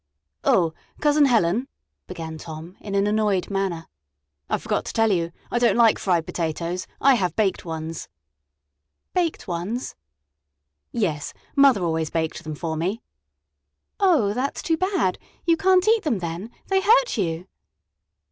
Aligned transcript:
"Oh, 0.43 0.73
Cousin 0.99 1.25
Helen," 1.25 1.67
began 2.07 2.39
Tom, 2.39 2.75
in 2.81 2.95
an 2.95 3.05
annoyed 3.05 3.51
manner, 3.51 3.87
"I 4.49 4.57
forgot 4.57 4.83
to 4.85 4.93
tell 4.93 5.11
you; 5.11 5.31
I 5.51 5.59
don't 5.59 5.75
like 5.77 5.99
fried 5.99 6.25
potatoes. 6.25 6.87
I 6.99 7.13
have 7.13 7.35
baked 7.35 7.65
ones." 7.65 8.09
"Baked 9.13 9.47
ones?" 9.47 9.95
"Yes; 10.91 11.35
mother 11.55 11.83
always 11.83 12.09
baked 12.09 12.43
them 12.43 12.55
for 12.55 12.75
me."' 12.75 13.03
"Oh, 13.99 14.33
that's 14.33 14.63
too 14.63 14.75
bad; 14.75 15.19
you 15.45 15.55
can't 15.55 15.87
eat 15.87 16.01
them, 16.01 16.17
then, 16.17 16.49
they 16.67 16.81
hurt 16.81 17.19
you!" 17.19 17.45